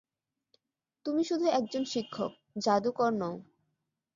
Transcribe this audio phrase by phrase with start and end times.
[1.05, 2.31] তুমি শুধু একজন শিক্ষক,
[2.57, 3.35] জাদুকর নও।